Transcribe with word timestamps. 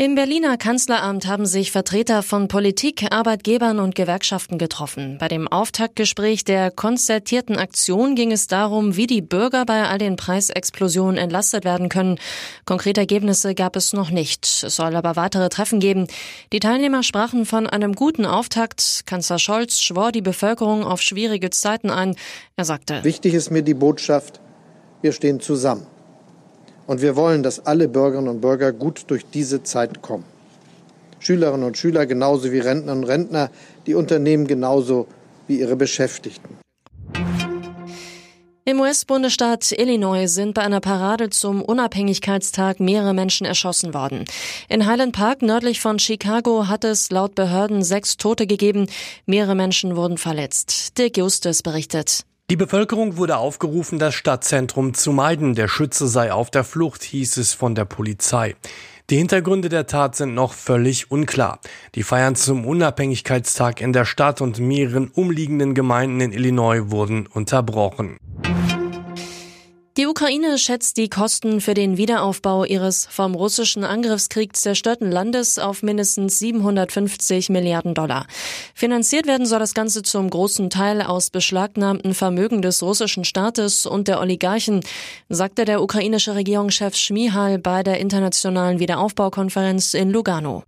Im 0.00 0.14
Berliner 0.14 0.56
Kanzleramt 0.56 1.26
haben 1.26 1.44
sich 1.44 1.72
Vertreter 1.72 2.22
von 2.22 2.48
Politik, 2.48 3.12
Arbeitgebern 3.12 3.78
und 3.78 3.94
Gewerkschaften 3.94 4.56
getroffen. 4.56 5.18
Bei 5.20 5.28
dem 5.28 5.46
Auftaktgespräch 5.46 6.42
der 6.42 6.70
konzertierten 6.70 7.58
Aktion 7.58 8.14
ging 8.14 8.32
es 8.32 8.46
darum, 8.46 8.96
wie 8.96 9.06
die 9.06 9.20
Bürger 9.20 9.66
bei 9.66 9.86
all 9.86 9.98
den 9.98 10.16
Preisexplosionen 10.16 11.18
entlastet 11.18 11.66
werden 11.66 11.90
können. 11.90 12.18
Konkrete 12.64 13.02
Ergebnisse 13.02 13.54
gab 13.54 13.76
es 13.76 13.92
noch 13.92 14.08
nicht. 14.08 14.46
Es 14.64 14.76
soll 14.76 14.96
aber 14.96 15.16
weitere 15.16 15.50
Treffen 15.50 15.80
geben. 15.80 16.06
Die 16.50 16.60
Teilnehmer 16.60 17.02
sprachen 17.02 17.44
von 17.44 17.66
einem 17.66 17.92
guten 17.92 18.24
Auftakt. 18.24 19.02
Kanzler 19.04 19.38
Scholz 19.38 19.82
schwor 19.82 20.12
die 20.12 20.22
Bevölkerung 20.22 20.82
auf 20.82 21.02
schwierige 21.02 21.50
Zeiten 21.50 21.90
ein. 21.90 22.16
Er 22.56 22.64
sagte, 22.64 23.04
Wichtig 23.04 23.34
ist 23.34 23.50
mir 23.50 23.62
die 23.62 23.74
Botschaft, 23.74 24.40
wir 25.02 25.12
stehen 25.12 25.40
zusammen. 25.40 25.86
Und 26.90 27.02
wir 27.02 27.14
wollen, 27.14 27.44
dass 27.44 27.64
alle 27.66 27.86
Bürgerinnen 27.86 28.26
und 28.26 28.40
Bürger 28.40 28.72
gut 28.72 29.04
durch 29.06 29.24
diese 29.24 29.62
Zeit 29.62 30.02
kommen. 30.02 30.24
Schülerinnen 31.20 31.64
und 31.64 31.78
Schüler 31.78 32.04
genauso 32.04 32.50
wie 32.50 32.58
Rentnerinnen 32.58 33.04
und 33.04 33.08
Rentner, 33.08 33.50
die 33.86 33.94
Unternehmen 33.94 34.48
genauso 34.48 35.06
wie 35.46 35.60
ihre 35.60 35.76
Beschäftigten. 35.76 36.58
Im 38.64 38.80
US-Bundesstaat 38.80 39.70
Illinois 39.70 40.26
sind 40.26 40.54
bei 40.54 40.62
einer 40.62 40.80
Parade 40.80 41.30
zum 41.30 41.62
Unabhängigkeitstag 41.62 42.80
mehrere 42.80 43.14
Menschen 43.14 43.46
erschossen 43.46 43.94
worden. 43.94 44.24
In 44.68 44.84
Highland 44.84 45.14
Park 45.14 45.42
nördlich 45.42 45.80
von 45.80 46.00
Chicago 46.00 46.66
hat 46.66 46.82
es 46.82 47.12
laut 47.12 47.36
Behörden 47.36 47.84
sechs 47.84 48.16
Tote 48.16 48.48
gegeben. 48.48 48.88
Mehrere 49.26 49.54
Menschen 49.54 49.94
wurden 49.94 50.18
verletzt. 50.18 50.98
Dirk 50.98 51.18
Justus 51.18 51.62
berichtet. 51.62 52.24
Die 52.50 52.56
Bevölkerung 52.56 53.16
wurde 53.16 53.36
aufgerufen, 53.36 54.00
das 54.00 54.12
Stadtzentrum 54.16 54.92
zu 54.92 55.12
meiden. 55.12 55.54
Der 55.54 55.68
Schütze 55.68 56.08
sei 56.08 56.32
auf 56.32 56.50
der 56.50 56.64
Flucht, 56.64 57.04
hieß 57.04 57.36
es 57.36 57.54
von 57.54 57.76
der 57.76 57.84
Polizei. 57.84 58.56
Die 59.08 59.18
Hintergründe 59.18 59.68
der 59.68 59.86
Tat 59.86 60.16
sind 60.16 60.34
noch 60.34 60.52
völlig 60.52 61.12
unklar. 61.12 61.60
Die 61.94 62.02
Feiern 62.02 62.34
zum 62.34 62.66
Unabhängigkeitstag 62.66 63.80
in 63.80 63.92
der 63.92 64.04
Stadt 64.04 64.40
und 64.40 64.58
mehreren 64.58 65.12
umliegenden 65.14 65.76
Gemeinden 65.76 66.20
in 66.20 66.32
Illinois 66.32 66.90
wurden 66.90 67.28
unterbrochen. 67.28 68.16
Die 70.00 70.06
Ukraine 70.06 70.56
schätzt 70.56 70.96
die 70.96 71.10
Kosten 71.10 71.60
für 71.60 71.74
den 71.74 71.98
Wiederaufbau 71.98 72.64
ihres 72.64 73.04
vom 73.10 73.34
russischen 73.34 73.84
Angriffskrieg 73.84 74.56
zerstörten 74.56 75.10
Landes 75.10 75.58
auf 75.58 75.82
mindestens 75.82 76.38
750 76.38 77.50
Milliarden 77.50 77.92
Dollar. 77.92 78.26
Finanziert 78.74 79.26
werden 79.26 79.44
soll 79.44 79.58
das 79.58 79.74
Ganze 79.74 80.02
zum 80.02 80.30
großen 80.30 80.70
Teil 80.70 81.02
aus 81.02 81.28
beschlagnahmten 81.28 82.14
Vermögen 82.14 82.62
des 82.62 82.82
russischen 82.82 83.26
Staates 83.26 83.84
und 83.84 84.08
der 84.08 84.20
Oligarchen, 84.20 84.80
sagte 85.28 85.66
der 85.66 85.82
ukrainische 85.82 86.34
Regierungschef 86.34 86.96
Schmihal 86.96 87.58
bei 87.58 87.82
der 87.82 88.00
internationalen 88.00 88.78
Wiederaufbaukonferenz 88.78 89.92
in 89.92 90.08
Lugano. 90.08 90.64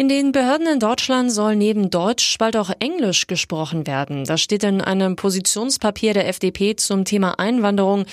In 0.00 0.08
den 0.08 0.30
Behörden 0.30 0.68
in 0.68 0.78
Deutschland 0.78 1.32
soll 1.32 1.56
neben 1.56 1.90
Deutsch 1.90 2.38
bald 2.38 2.56
auch 2.56 2.70
Englisch 2.78 3.26
gesprochen 3.26 3.84
werden. 3.88 4.22
Das 4.22 4.40
steht 4.40 4.62
in 4.62 4.80
einem 4.80 5.16
Positionspapier 5.16 6.14
der 6.14 6.28
FDP 6.28 6.76
zum 6.76 7.04
Thema 7.04 7.40
Einwanderung. 7.40 8.06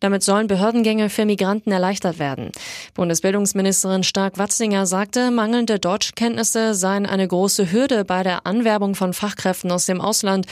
Damit 0.00 0.22
sollen 0.22 0.46
Behördengänge 0.46 1.10
für 1.10 1.26
Migranten 1.26 1.72
erleichtert 1.72 2.18
werden. 2.18 2.52
Bundesbildungsministerin 2.94 4.02
Stark-Watzinger 4.02 4.86
sagte, 4.86 5.30
mangelnde 5.30 5.78
Deutschkenntnisse 5.78 6.74
seien 6.74 7.04
eine 7.04 7.28
große 7.28 7.70
Hürde 7.70 8.06
bei 8.06 8.22
der 8.22 8.46
Anwerbung 8.46 8.94
von 8.94 9.12
Fachkräften 9.12 9.70
aus 9.70 9.84
dem 9.84 10.00
Ausland. 10.00 10.46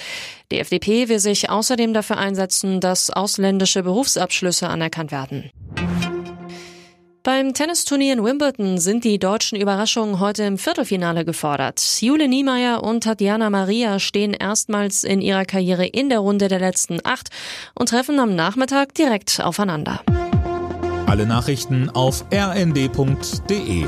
Die 0.52 0.58
FDP 0.58 1.08
will 1.08 1.18
sich 1.18 1.48
außerdem 1.48 1.94
dafür 1.94 2.18
einsetzen, 2.18 2.80
dass 2.80 3.08
ausländische 3.08 3.82
Berufsabschlüsse 3.84 4.68
anerkannt 4.68 5.12
werden. 5.12 5.50
Beim 7.24 7.54
Tennisturnier 7.54 8.12
in 8.12 8.22
Wimbledon 8.22 8.76
sind 8.76 9.02
die 9.02 9.18
deutschen 9.18 9.58
Überraschungen 9.58 10.20
heute 10.20 10.42
im 10.42 10.58
Viertelfinale 10.58 11.24
gefordert. 11.24 11.80
Jule 12.02 12.28
Niemeyer 12.28 12.82
und 12.82 13.02
Tatjana 13.02 13.48
Maria 13.48 13.98
stehen 13.98 14.34
erstmals 14.34 15.04
in 15.04 15.22
ihrer 15.22 15.46
Karriere 15.46 15.86
in 15.86 16.10
der 16.10 16.18
Runde 16.18 16.48
der 16.48 16.58
letzten 16.58 16.98
acht 17.02 17.30
und 17.74 17.88
treffen 17.88 18.20
am 18.20 18.36
Nachmittag 18.36 18.92
direkt 18.92 19.40
aufeinander. 19.42 20.02
Alle 21.06 21.24
Nachrichten 21.24 21.88
auf 21.88 22.26
rnd.de 22.30 23.86